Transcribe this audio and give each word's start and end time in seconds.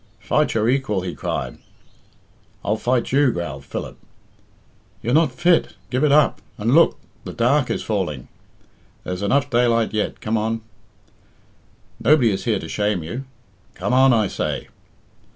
"Fight 0.19 0.55
your 0.55 0.67
equal," 0.67 1.01
he 1.01 1.13
cried. 1.13 1.59
"I'll 2.65 2.75
fight 2.75 3.11
you," 3.11 3.31
growled 3.31 3.63
Philip. 3.65 3.99
"You're 5.03 5.13
not 5.13 5.31
fit. 5.31 5.75
Give 5.91 6.03
it 6.03 6.11
up. 6.11 6.41
And 6.57 6.73
look, 6.73 6.97
the 7.23 7.33
dark 7.33 7.69
is 7.69 7.83
falling." 7.83 8.27
"There's 9.03 9.21
enough 9.21 9.51
daylight 9.51 9.93
yet. 9.93 10.19
Come 10.19 10.37
on." 10.39 10.61
"Nobody 11.99 12.31
is 12.31 12.45
here 12.45 12.57
to 12.57 12.67
shame 12.67 13.03
you." 13.03 13.25
"Come 13.75 13.93
on, 13.93 14.11
I 14.11 14.25
say." 14.27 14.69